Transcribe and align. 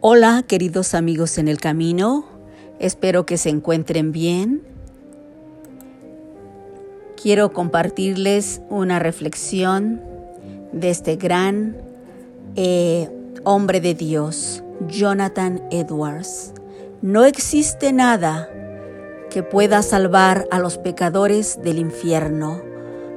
Hola 0.00 0.44
queridos 0.46 0.94
amigos 0.94 1.38
en 1.38 1.48
el 1.48 1.58
camino, 1.58 2.24
espero 2.78 3.26
que 3.26 3.36
se 3.36 3.48
encuentren 3.48 4.12
bien. 4.12 4.62
Quiero 7.20 7.52
compartirles 7.52 8.62
una 8.70 9.00
reflexión 9.00 10.00
de 10.70 10.90
este 10.90 11.16
gran 11.16 11.78
eh, 12.54 13.10
hombre 13.42 13.80
de 13.80 13.94
Dios, 13.94 14.62
Jonathan 14.86 15.64
Edwards. 15.72 16.52
No 17.02 17.24
existe 17.24 17.92
nada 17.92 18.48
que 19.30 19.42
pueda 19.42 19.82
salvar 19.82 20.46
a 20.52 20.60
los 20.60 20.78
pecadores 20.78 21.60
del 21.60 21.80
infierno, 21.80 22.62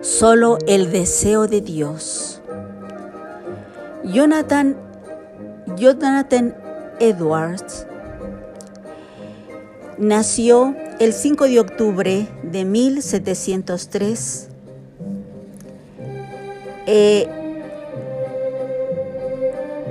solo 0.01 0.57
el 0.65 0.91
deseo 0.91 1.45
de 1.45 1.61
Dios. 1.61 2.41
Jonathan, 4.03 4.77
Jonathan 5.77 6.55
Edwards 7.01 7.87
nació 9.97 10.75
el 10.99 11.13
5 11.13 11.45
de 11.45 11.59
octubre 11.59 12.27
de 12.43 12.63
1703. 12.63 14.49
Eh, 16.85 17.27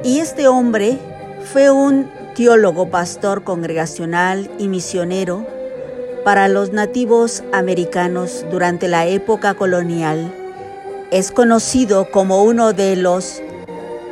y 0.05 0.21
este 0.21 0.47
hombre 0.47 0.99
fue 1.53 1.71
un 1.71 2.09
teólogo, 2.37 2.91
pastor 2.91 3.43
congregacional 3.43 4.49
y 4.59 4.69
misionero 4.69 5.45
para 6.25 6.47
los 6.47 6.73
nativos 6.73 7.43
americanos 7.53 8.47
durante 8.53 8.87
la 8.87 9.07
época 9.07 9.55
colonial. 9.55 10.33
Es 11.11 11.33
conocido 11.33 12.09
como 12.13 12.45
uno 12.45 12.73
de 12.73 12.95
los 12.95 13.43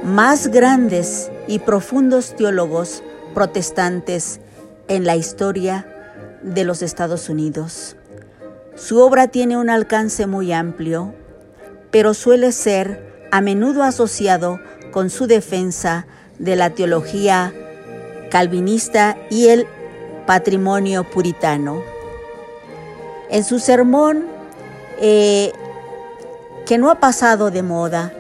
más 0.03 0.49
grandes 0.49 1.31
y 1.49 1.59
profundos 1.59 2.37
teólogos 2.37 3.03
protestantes 3.35 4.41
en 4.87 5.05
la 5.05 5.17
historia 5.17 5.87
de 6.43 6.65
los 6.65 6.83
Estados 6.83 7.29
Unidos. 7.29 7.97
Su 8.77 9.01
obra 9.01 9.27
tiene 9.27 9.57
un 9.57 9.71
alcance 9.71 10.27
muy 10.27 10.53
amplio, 10.53 11.15
pero 11.91 12.15
suele 12.15 12.53
ser 12.53 13.27
a 13.33 13.41
menudo 13.41 13.83
asociado 13.83 14.61
con 14.93 15.11
su 15.11 15.27
defensa 15.27 16.07
de 16.39 16.55
la 16.55 16.71
teología 16.71 17.53
calvinista 18.31 19.17
y 19.31 19.49
el 19.49 19.67
patrimonio 20.27 21.05
puritano. 21.05 21.83
En 23.31 23.43
su 23.45 23.59
sermón, 23.59 24.27
eh, 25.01 25.53
que 26.67 26.79
no 26.79 26.91
ha 26.91 27.01
pasado 27.01 27.51
de 27.51 27.63
moda, 27.63 28.13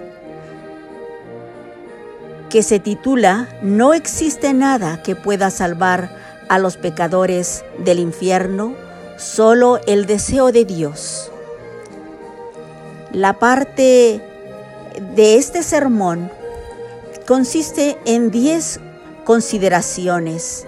que 2.49 2.63
se 2.63 2.79
titula 2.79 3.49
No 3.63 3.95
existe 3.95 4.55
nada 4.55 5.03
que 5.03 5.15
pueda 5.15 5.51
salvar 5.51 6.11
a 6.49 6.59
los 6.59 6.77
pecadores 6.77 7.65
del 7.79 7.99
infierno, 7.99 8.75
solo 9.17 9.81
el 9.87 10.07
deseo 10.07 10.53
de 10.53 10.65
Dios. 10.65 11.31
La 13.13 13.39
parte 13.39 14.21
de 15.15 15.37
este 15.37 15.63
sermón 15.63 16.31
consiste 17.27 17.99
en 18.05 18.31
10 18.31 18.81
consideraciones. 19.25 20.67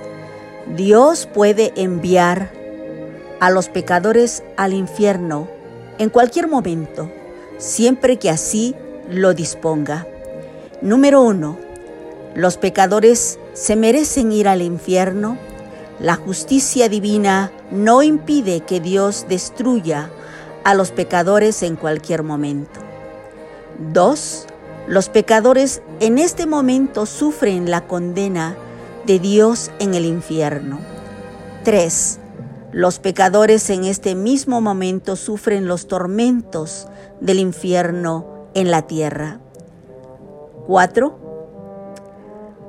Dios 0.76 1.28
puede 1.32 1.72
enviar 1.76 2.52
a 3.40 3.50
los 3.50 3.68
pecadores 3.68 4.42
al 4.56 4.74
infierno 4.74 5.48
en 5.98 6.10
cualquier 6.10 6.48
momento, 6.48 7.10
siempre 7.58 8.18
que 8.18 8.30
así 8.30 8.74
lo 9.08 9.34
disponga. 9.34 10.06
Número 10.82 11.22
1. 11.22 11.69
Los 12.34 12.56
pecadores 12.56 13.38
se 13.54 13.76
merecen 13.76 14.32
ir 14.32 14.48
al 14.48 14.62
infierno. 14.62 15.36
La 15.98 16.14
justicia 16.14 16.88
divina 16.88 17.52
no 17.70 18.02
impide 18.02 18.60
que 18.60 18.80
Dios 18.80 19.26
destruya 19.28 20.10
a 20.64 20.74
los 20.74 20.92
pecadores 20.92 21.62
en 21.62 21.76
cualquier 21.76 22.22
momento. 22.22 22.80
2. 23.92 24.46
Los 24.86 25.08
pecadores 25.08 25.82
en 26.00 26.18
este 26.18 26.46
momento 26.46 27.06
sufren 27.06 27.70
la 27.70 27.86
condena 27.86 28.56
de 29.06 29.18
Dios 29.18 29.70
en 29.78 29.94
el 29.94 30.04
infierno. 30.04 30.78
3. 31.64 32.18
Los 32.72 32.98
pecadores 32.98 33.68
en 33.70 33.84
este 33.84 34.14
mismo 34.14 34.60
momento 34.60 35.16
sufren 35.16 35.66
los 35.66 35.88
tormentos 35.88 36.86
del 37.20 37.40
infierno 37.40 38.46
en 38.54 38.70
la 38.70 38.86
tierra. 38.86 39.40
4. 40.66 41.29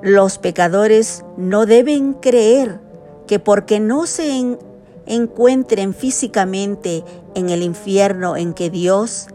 Los 0.02 0.38
pecadores 0.38 1.24
no 1.38 1.66
deben 1.66 2.14
creer 2.14 2.80
que 3.28 3.40
porque 3.40 3.80
no 3.80 4.06
se 4.08 4.58
encuentren 5.06 5.94
físicamente 5.94 7.04
en 7.36 7.50
el 7.50 7.62
infierno 7.64 8.36
en 8.36 8.54
que 8.54 8.70
Dios 8.70 9.28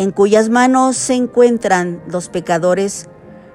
en 0.00 0.12
cuyas 0.12 0.48
manos 0.48 0.96
se 0.96 1.12
encuentran 1.12 2.02
los 2.06 2.30
pecadores, 2.30 3.10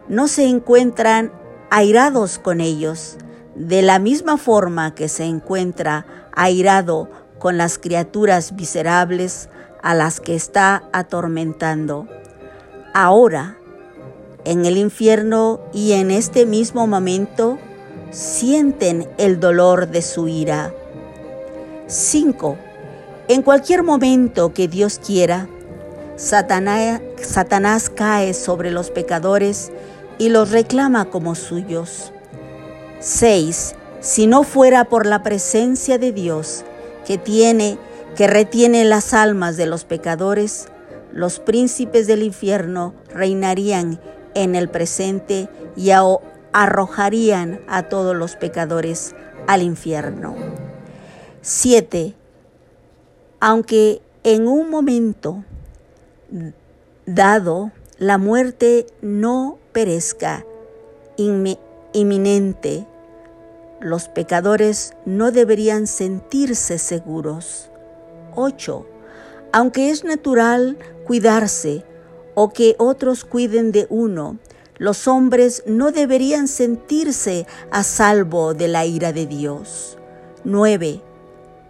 no 0.07 0.28
se 0.28 0.46
encuentran 0.46 1.31
airados 1.72 2.38
con 2.38 2.62
ellos, 2.62 3.17
de 3.56 3.81
la 3.81 3.97
misma 3.97 4.38
forma 4.38 4.94
que 4.94 5.09
se 5.09 5.23
encuentra 5.23 6.06
airado 6.35 7.09
con 7.40 7.57
las 7.57 7.79
criaturas 7.79 8.53
miserables 8.53 9.50
a 9.81 9.96
las 9.96 10.19
que 10.19 10.35
está 10.35 10.84
atormentando. 10.94 12.07
Ahora, 12.94 13.57
en 14.46 14.66
el 14.66 14.78
infierno 14.78 15.60
y 15.74 15.94
en 15.94 16.12
este 16.12 16.46
mismo 16.46 16.88
momento, 16.88 17.58
sienten 18.12 19.10
el 19.18 19.40
dolor 19.40 19.90
de 19.90 20.02
su 20.02 20.28
ira. 20.28 20.74
5. 21.88 22.58
En 23.28 23.42
cualquier 23.42 23.84
momento 23.84 24.54
que 24.54 24.68
Dios 24.68 25.00
quiera, 25.06 25.48
Satanás, 26.16 27.90
cae 27.90 28.34
sobre 28.34 28.72
los 28.72 28.90
pecadores 28.90 29.72
y 30.18 30.30
los 30.30 30.52
reclama 30.52 31.06
como 31.06 31.36
suyos. 31.36 32.14
6. 33.00 33.76
Si 34.00 34.28
no 34.28 34.44
fuera 34.44 34.86
por 34.86 35.06
la 35.06 35.24
presencia 35.24 35.98
de 35.98 36.12
Dios 36.12 36.64
que 37.06 37.18
tiene, 37.18 37.78
que 38.16 38.28
retiene 38.28 38.86
las 38.86 39.14
almas 39.14 39.58
de 39.58 39.66
los 39.66 39.84
pecadores, 39.84 40.68
los 41.12 41.40
príncipes 41.40 42.08
del 42.08 42.24
infierno 42.24 42.94
reinarían 43.14 44.00
en 44.35 44.53
el 44.56 44.69
presente 44.69 45.50
y 45.75 45.90
arrojarían 46.53 47.62
a 47.68 47.90
todos 47.90 48.16
los 48.16 48.35
pecadores 48.35 49.16
al 49.47 49.63
infierno. 49.63 50.35
7. 51.41 52.13
Aunque 53.40 54.01
en 54.23 54.47
un 54.47 54.69
momento 54.69 55.44
dado 57.06 57.72
la 57.97 58.18
muerte 58.18 58.88
no 59.01 59.57
perezca 59.72 60.46
inminente, 61.94 62.85
los 63.79 64.07
pecadores 64.09 64.94
no 65.06 65.31
deberían 65.31 65.88
sentirse 65.88 66.78
seguros. 66.78 67.69
8. 68.35 68.85
Aunque 69.52 69.90
es 69.90 70.03
natural 70.03 70.78
cuidarse 71.06 71.85
o 72.35 72.50
que 72.50 72.75
otros 72.78 73.25
cuiden 73.25 73.72
de 73.72 73.88
uno, 73.90 74.38
los 74.78 75.07
hombres 75.07 75.63
no 75.66 75.91
deberían 75.91 76.47
sentirse 76.47 77.47
a 77.72 77.84
salvo 77.84 78.53
de 78.53 78.68
la 78.68 78.85
ira 78.85 79.13
de 79.13 79.25
Dios. 79.25 79.97
9. 80.44 81.01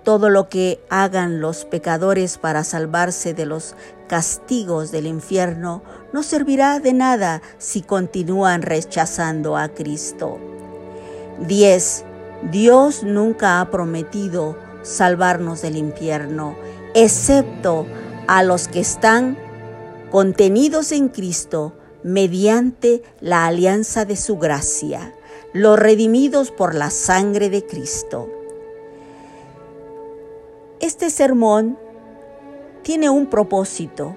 Todo 0.03 0.29
lo 0.29 0.49
que 0.49 0.79
hagan 0.89 1.39
los 1.39 1.65
pecadores 1.65 2.37
para 2.37 2.63
salvarse 2.63 3.33
de 3.33 3.45
los 3.45 3.75
castigos 4.07 4.91
del 4.91 5.07
infierno 5.07 5.81
no 6.13 6.23
servirá 6.23 6.79
de 6.79 6.93
nada 6.93 7.41
si 7.57 7.81
continúan 7.81 8.61
rechazando 8.61 9.57
a 9.57 9.69
Cristo. 9.69 10.39
10. 11.47 12.05
Dios 12.51 13.03
nunca 13.03 13.61
ha 13.61 13.71
prometido 13.71 14.57
salvarnos 14.83 15.61
del 15.61 15.77
infierno, 15.77 16.55
excepto 16.93 17.85
a 18.27 18.43
los 18.43 18.67
que 18.67 18.79
están 18.79 19.37
contenidos 20.15 20.93
en 20.93 21.09
Cristo 21.09 21.73
mediante 22.01 23.03
la 23.19 23.47
alianza 23.47 24.05
de 24.05 24.15
su 24.15 24.37
gracia, 24.37 25.13
los 25.51 25.77
redimidos 25.77 26.51
por 26.51 26.73
la 26.73 26.89
sangre 26.89 27.49
de 27.49 27.65
Cristo. 27.65 28.29
Este 30.79 31.09
sermón 31.09 31.77
tiene 32.81 33.09
un 33.09 33.29
propósito 33.29 34.15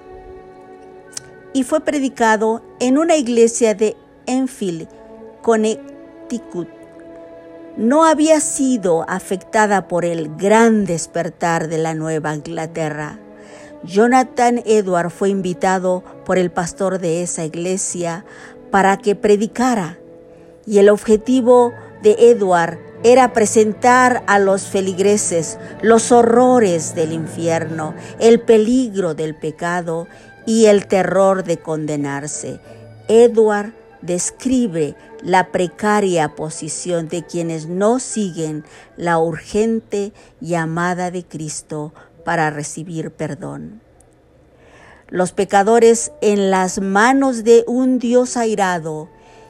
y 1.51 1.63
fue 1.63 1.81
predicado 1.81 2.61
en 2.79 2.97
una 2.97 3.17
iglesia 3.17 3.75
de 3.75 3.97
Enfield, 4.25 4.87
Connecticut. 5.41 6.69
No 7.75 8.05
había 8.05 8.39
sido 8.39 9.03
afectada 9.09 9.89
por 9.89 10.05
el 10.05 10.33
gran 10.37 10.85
despertar 10.85 11.67
de 11.67 11.77
la 11.77 11.93
Nueva 11.93 12.33
Inglaterra. 12.33 13.19
Jonathan 13.83 14.61
Edward 14.65 15.09
fue 15.09 15.29
invitado 15.29 16.03
por 16.25 16.37
el 16.37 16.51
pastor 16.51 16.99
de 16.99 17.23
esa 17.23 17.45
iglesia 17.45 18.25
para 18.71 18.97
que 18.97 19.15
predicara 19.15 19.97
Y 20.65 20.79
el 20.79 20.89
objetivo 20.89 21.73
de 22.03 22.15
Edward 22.31 22.77
era 23.03 23.31
presentar 23.31 24.23
a 24.27 24.39
los 24.39 24.63
feligreses 24.67 25.57
los 25.81 26.11
horrores 26.11 26.95
del 26.95 27.13
infierno, 27.13 27.95
el 28.19 28.41
peligro 28.41 29.15
del 29.15 29.35
pecado 29.35 30.07
y 30.45 30.65
el 30.65 30.85
terror 30.87 31.43
de 31.43 31.57
condenarse. 31.57 32.59
Edward 33.07 33.73
describe 34.01 34.95
la 35.23 35.51
precaria 35.51 36.35
posición 36.35 37.07
de 37.07 37.25
quienes 37.25 37.67
no 37.67 37.99
siguen 37.99 38.65
la 38.97 39.17
urgente 39.19 40.13
llamada 40.39 41.09
de 41.09 41.23
Cristo 41.23 41.93
para 42.29 42.51
recibir 42.51 43.09
perdón. 43.09 43.81
Los 45.07 45.31
pecadores 45.31 46.11
en 46.21 46.51
las 46.51 46.79
manos 46.79 47.43
de 47.43 47.63
un 47.65 47.97
Dios 47.97 48.37
airado 48.37 49.09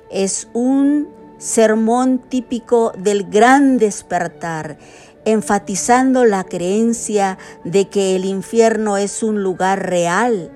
es 0.10 0.48
un 0.54 1.10
sermón 1.40 2.20
típico 2.30 2.94
del 2.98 3.30
gran 3.30 3.80
despertar, 3.80 4.78
enfatizando 5.26 6.24
la 6.24 6.46
creencia 6.46 7.38
de 7.66 7.90
que 7.90 8.16
el 8.16 8.24
infierno 8.24 8.96
es 8.96 9.24
un 9.24 9.44
lugar 9.44 9.90
real. 9.90 10.50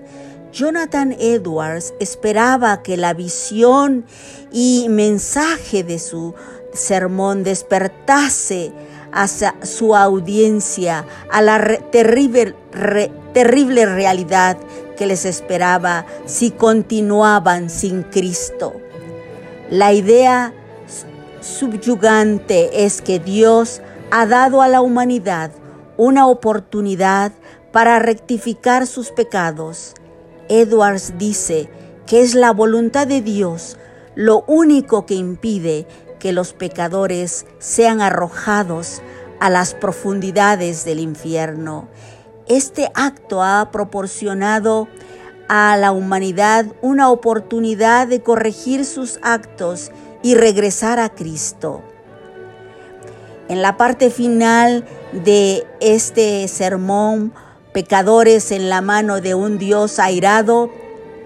Jonathan 0.53 1.17
Edwards 1.19 1.93
esperaba 1.99 2.83
que 2.83 2.95
la 2.95 3.13
visión 3.13 4.05
y 4.49 4.87
mensaje 4.87 5.83
de 5.83 5.99
su 5.99 6.35
sermón 6.71 7.43
despertase 7.43 8.71
a 9.13 9.27
su 9.27 9.95
audiencia 9.95 11.05
a 11.29 11.41
la 11.41 11.79
terrible, 11.91 12.55
terrible 13.33 13.85
realidad 13.85 14.57
que 14.97 15.05
les 15.05 15.25
esperaba 15.25 16.05
si 16.25 16.51
continuaban 16.51 17.69
sin 17.69 18.03
Cristo. 18.03 18.73
La 19.69 19.93
idea 19.93 20.53
subyugante 21.41 22.85
es 22.85 23.01
que 23.01 23.19
Dios 23.19 23.81
ha 24.11 24.25
dado 24.25 24.61
a 24.61 24.67
la 24.67 24.81
humanidad 24.81 25.51
una 25.97 26.27
oportunidad 26.27 27.31
para 27.71 27.99
rectificar 27.99 28.87
sus 28.87 29.11
pecados. 29.11 29.93
Edwards 30.49 31.13
dice 31.17 31.69
que 32.05 32.21
es 32.21 32.35
la 32.35 32.51
voluntad 32.51 33.07
de 33.07 33.21
Dios 33.21 33.77
lo 34.15 34.43
único 34.47 35.05
que 35.05 35.15
impide 35.15 35.87
que 36.23 36.31
los 36.31 36.53
pecadores 36.53 37.45
sean 37.59 37.99
arrojados 37.99 39.01
a 39.41 39.49
las 39.49 39.73
profundidades 39.73 40.85
del 40.85 41.01
infierno. 41.01 41.89
Este 42.47 42.89
acto 42.95 43.43
ha 43.43 43.71
proporcionado 43.73 44.87
a 45.49 45.75
la 45.75 45.91
humanidad 45.91 46.67
una 46.81 47.09
oportunidad 47.09 48.07
de 48.07 48.21
corregir 48.21 48.85
sus 48.85 49.19
actos 49.21 49.91
y 50.21 50.35
regresar 50.35 50.97
a 50.97 51.09
Cristo. 51.09 51.81
En 53.49 53.61
la 53.61 53.75
parte 53.75 54.09
final 54.09 54.85
de 55.11 55.67
este 55.81 56.47
sermón, 56.47 57.33
Pecadores 57.73 58.51
en 58.51 58.69
la 58.69 58.81
mano 58.81 59.19
de 59.19 59.33
un 59.33 59.57
Dios 59.57 59.97
airado, 59.97 60.69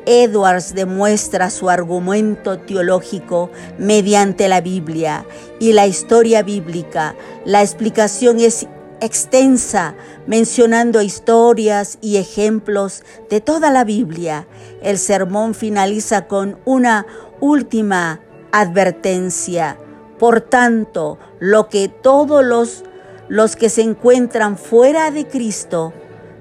Edwards 0.07 0.73
demuestra 0.73 1.49
su 1.49 1.69
argumento 1.69 2.59
teológico 2.59 3.51
mediante 3.77 4.47
la 4.47 4.61
Biblia 4.61 5.25
y 5.59 5.73
la 5.73 5.85
historia 5.85 6.43
bíblica. 6.43 7.13
La 7.43 7.61
explicación 7.61 8.39
es 8.39 8.67
extensa, 9.01 9.95
mencionando 10.25 11.01
historias 11.01 11.97
y 11.99 12.15
ejemplos 12.15 13.03
de 13.29 13.41
toda 13.41 13.69
la 13.69 13.83
Biblia. 13.83 14.47
El 14.81 14.97
sermón 14.97 15.53
finaliza 15.53 16.27
con 16.27 16.57
una 16.63 17.05
última 17.41 18.21
advertencia. 18.53 19.77
Por 20.17 20.39
tanto, 20.39 21.19
lo 21.39 21.67
que 21.67 21.89
todos 21.89 22.45
los, 22.45 22.85
los 23.27 23.57
que 23.57 23.67
se 23.67 23.81
encuentran 23.81 24.57
fuera 24.57 25.11
de 25.11 25.27
Cristo 25.27 25.91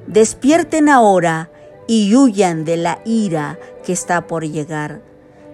despierten 0.06 0.88
ahora 0.88 1.50
y 1.86 2.14
huyan 2.14 2.64
de 2.64 2.76
la 2.76 3.00
ira 3.04 3.58
que 3.84 3.92
está 3.92 4.26
por 4.26 4.44
llegar. 4.44 5.00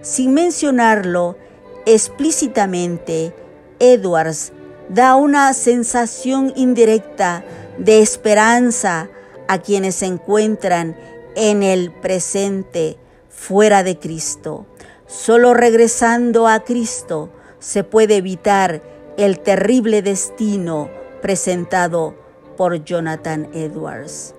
Sin 0.01 0.33
mencionarlo 0.33 1.37
explícitamente, 1.85 3.33
Edwards 3.79 4.51
da 4.89 5.15
una 5.15 5.53
sensación 5.53 6.53
indirecta 6.55 7.43
de 7.77 8.01
esperanza 8.01 9.09
a 9.47 9.59
quienes 9.59 9.95
se 9.95 10.05
encuentran 10.05 10.95
en 11.35 11.63
el 11.63 11.91
presente 11.91 12.97
fuera 13.29 13.83
de 13.83 13.97
Cristo. 13.97 14.65
Solo 15.07 15.53
regresando 15.53 16.47
a 16.47 16.63
Cristo 16.63 17.29
se 17.59 17.83
puede 17.83 18.17
evitar 18.17 18.81
el 19.17 19.39
terrible 19.39 20.01
destino 20.01 20.89
presentado 21.21 22.15
por 22.57 22.83
Jonathan 22.83 23.49
Edwards. 23.53 24.35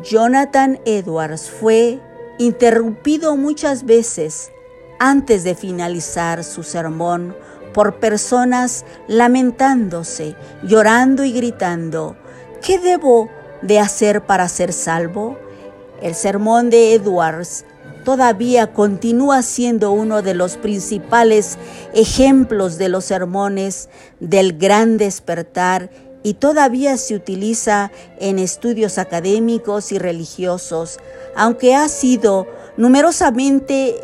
Jonathan 0.00 0.80
Edwards 0.86 1.50
fue 1.50 2.00
interrumpido 2.38 3.36
muchas 3.36 3.84
veces 3.84 4.50
antes 4.98 5.44
de 5.44 5.54
finalizar 5.54 6.44
su 6.44 6.62
sermón 6.62 7.36
por 7.74 8.00
personas 8.00 8.84
lamentándose, 9.06 10.34
llorando 10.62 11.24
y 11.24 11.32
gritando, 11.32 12.16
¿qué 12.62 12.78
debo 12.78 13.28
de 13.60 13.80
hacer 13.80 14.24
para 14.24 14.48
ser 14.48 14.72
salvo? 14.72 15.38
El 16.00 16.14
sermón 16.14 16.70
de 16.70 16.94
Edwards 16.94 17.64
todavía 18.04 18.72
continúa 18.72 19.42
siendo 19.42 19.92
uno 19.92 20.22
de 20.22 20.34
los 20.34 20.56
principales 20.56 21.58
ejemplos 21.94 22.78
de 22.78 22.88
los 22.88 23.04
sermones 23.04 23.88
del 24.20 24.58
gran 24.58 24.98
despertar 24.98 25.90
y 26.22 26.34
todavía 26.34 26.96
se 26.96 27.14
utiliza 27.14 27.90
en 28.18 28.38
estudios 28.38 28.98
académicos 28.98 29.92
y 29.92 29.98
religiosos, 29.98 30.98
aunque 31.34 31.74
ha 31.74 31.88
sido 31.88 32.46
numerosamente 32.76 33.96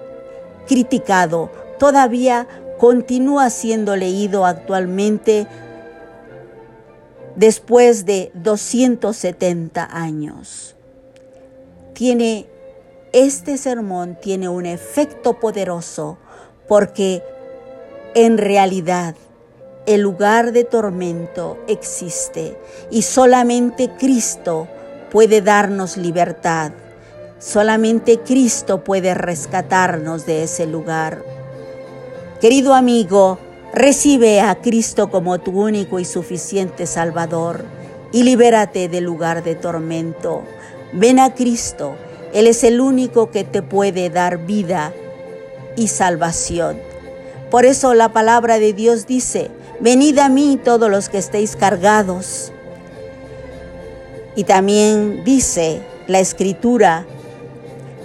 criticado, 0.66 1.50
todavía 1.78 2.46
continúa 2.78 3.50
siendo 3.50 3.96
leído 3.96 4.46
actualmente 4.46 5.46
después 7.36 8.04
de 8.04 8.30
270 8.34 9.88
años. 9.90 10.74
Tiene 11.94 12.46
este 13.12 13.56
sermón 13.56 14.18
tiene 14.20 14.48
un 14.48 14.66
efecto 14.66 15.40
poderoso 15.40 16.18
porque 16.68 17.22
en 18.14 18.36
realidad 18.36 19.14
el 19.86 20.02
lugar 20.02 20.52
de 20.52 20.64
tormento 20.64 21.58
existe 21.66 22.56
y 22.90 23.02
solamente 23.02 23.90
Cristo 23.98 24.68
puede 25.10 25.40
darnos 25.40 25.96
libertad. 25.96 26.72
Solamente 27.38 28.18
Cristo 28.18 28.82
puede 28.84 29.14
rescatarnos 29.14 30.26
de 30.26 30.42
ese 30.42 30.66
lugar. 30.66 31.22
Querido 32.40 32.74
amigo, 32.74 33.38
recibe 33.72 34.40
a 34.40 34.56
Cristo 34.60 35.10
como 35.10 35.38
tu 35.38 35.62
único 35.62 35.98
y 35.98 36.04
suficiente 36.04 36.86
Salvador 36.86 37.64
y 38.12 38.22
libérate 38.22 38.88
del 38.88 39.04
lugar 39.04 39.42
de 39.42 39.54
tormento. 39.54 40.42
Ven 40.92 41.18
a 41.18 41.34
Cristo, 41.34 41.94
Él 42.32 42.46
es 42.46 42.64
el 42.64 42.80
único 42.80 43.30
que 43.30 43.44
te 43.44 43.62
puede 43.62 44.10
dar 44.10 44.38
vida 44.38 44.92
y 45.76 45.88
salvación. 45.88 46.78
Por 47.50 47.64
eso 47.64 47.94
la 47.94 48.12
palabra 48.12 48.58
de 48.58 48.72
Dios 48.72 49.06
dice, 49.06 49.50
Venid 49.80 50.18
a 50.18 50.28
mí 50.28 50.58
todos 50.62 50.90
los 50.90 51.08
que 51.08 51.18
estéis 51.18 51.54
cargados. 51.54 52.52
Y 54.34 54.44
también 54.44 55.22
dice 55.24 55.82
la 56.06 56.18
escritura, 56.18 57.06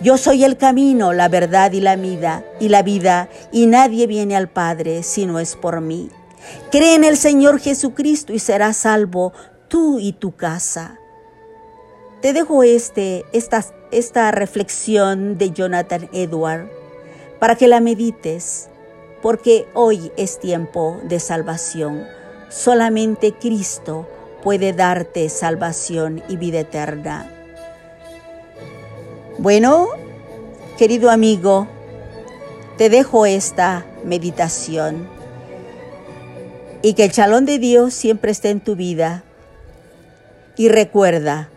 yo 0.02 0.18
soy 0.18 0.44
el 0.44 0.58
camino, 0.58 1.14
la 1.14 1.30
verdad 1.30 1.72
y 1.72 1.80
la 1.80 1.96
vida, 1.96 2.46
y 2.60 2.70
la 2.70 2.84
vida, 2.84 3.30
y 3.52 3.68
nadie 3.68 4.06
viene 4.06 4.36
al 4.36 4.50
Padre 4.50 5.02
si 5.02 5.26
no 5.26 5.40
es 5.40 5.56
por 5.56 5.82
mí. 5.82 6.10
Cree 6.72 6.96
en 6.96 7.04
el 7.06 7.18
Señor 7.18 7.60
Jesucristo 7.60 8.34
y 8.34 8.40
serás 8.40 8.78
salvo 8.78 9.34
tú 9.68 10.00
y 10.00 10.14
tu 10.14 10.36
casa. 10.36 11.00
Te 12.22 12.34
dejo 12.34 12.64
este, 12.64 13.26
esta, 13.34 13.66
esta 13.92 14.32
reflexión 14.32 15.38
de 15.38 15.52
Jonathan 15.52 16.10
Edward 16.14 16.70
para 17.40 17.56
que 17.56 17.68
la 17.68 17.80
medites 17.80 18.70
porque 19.24 19.66
hoy 19.74 20.12
es 20.18 20.38
tiempo 20.38 21.00
de 21.04 21.22
salvación. 21.22 22.06
Solamente 22.50 23.32
Cristo 23.32 24.06
puede 24.44 24.74
darte 24.74 25.30
salvación 25.30 26.22
y 26.28 26.36
vida 26.36 26.60
eterna. 26.60 27.32
Bueno, 29.38 29.88
querido 30.78 31.10
amigo, 31.10 31.70
te 32.78 32.90
dejo 32.90 33.26
esta 33.26 33.86
meditación 34.04 35.08
y 36.82 36.94
que 36.94 37.06
el 37.06 37.14
chalón 37.14 37.46
de 37.46 37.60
Dios 37.60 37.94
siempre 37.94 38.34
esté 38.34 38.50
en 38.50 38.60
tu 38.60 38.76
vida. 38.76 39.24
Y 40.58 40.68
recuerda, 40.68 41.50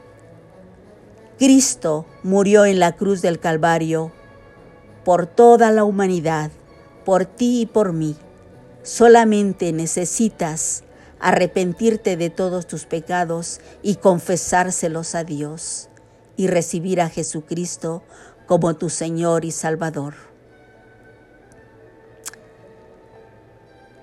Cristo 1.36 2.06
murió 2.22 2.64
en 2.64 2.78
la 2.78 2.92
cruz 2.92 3.22
del 3.22 3.40
Calvario 3.40 4.12
por 5.04 5.26
toda 5.26 5.72
la 5.72 5.82
humanidad, 5.82 6.52
por 7.06 7.24
ti 7.24 7.62
y 7.62 7.66
por 7.66 7.92
mí. 7.92 8.16
Solamente 8.82 9.72
necesitas 9.72 10.82
arrepentirte 11.20 12.16
de 12.16 12.30
todos 12.30 12.66
tus 12.66 12.84
pecados 12.84 13.60
y 13.80 13.94
confesárselos 13.94 15.14
a 15.14 15.22
Dios 15.22 15.88
y 16.36 16.48
recibir 16.48 17.00
a 17.00 17.08
Jesucristo 17.08 18.02
como 18.46 18.74
tu 18.74 18.90
Señor 18.90 19.44
y 19.44 19.52
Salvador. 19.52 20.14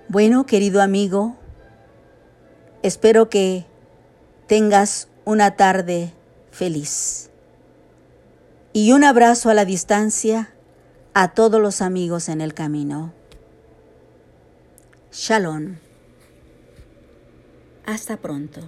Bueno, 0.07 0.45
querido 0.45 0.81
amigo, 0.81 1.35
espero 2.83 3.29
que 3.29 3.65
tengas 4.47 5.09
una 5.25 5.57
tarde 5.57 6.13
feliz. 6.51 7.31
Y 8.71 8.93
un 8.93 9.03
abrazo 9.03 9.49
a 9.49 9.53
la 9.53 9.65
distancia 9.65 10.52
a 11.13 11.33
todos 11.33 11.61
los 11.61 11.81
amigos 11.81 12.27
en 12.29 12.41
el 12.41 12.53
camino. 12.53 13.13
Shalom. 15.11 15.75
Hasta 17.85 18.17
pronto. 18.17 18.61